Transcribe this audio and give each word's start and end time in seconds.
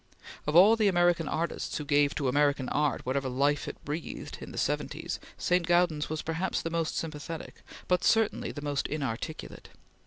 Of 0.47 0.55
all 0.55 0.75
the 0.75 0.87
American 0.87 1.27
artists 1.27 1.77
who 1.77 1.85
gave 1.85 2.15
to 2.15 2.27
American 2.27 2.69
art 2.69 3.05
whatever 3.05 3.29
life 3.29 3.67
it 3.67 3.77
breathed 3.85 4.39
in 4.41 4.51
the 4.51 4.57
seventies, 4.57 5.19
St. 5.37 5.67
Gaudens 5.67 6.09
was 6.09 6.23
perhaps 6.23 6.63
the 6.63 6.71
most 6.71 6.97
sympathetic, 6.97 7.61
but 7.87 8.03
certainly 8.03 8.51
the 8.51 8.63
most 8.63 8.87
inarticulate. 8.87 9.69